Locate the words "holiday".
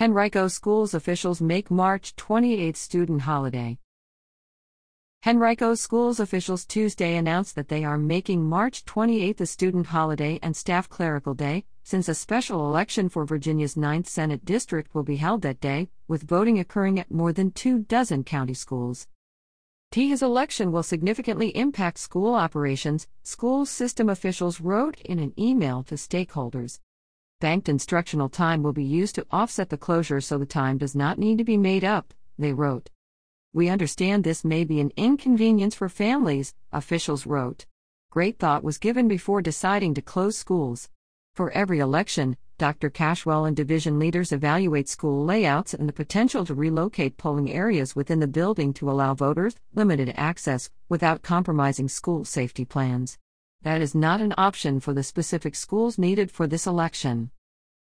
3.20-3.76, 9.88-10.38